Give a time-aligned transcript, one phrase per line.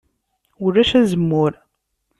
[0.65, 1.53] Ulac azemmur.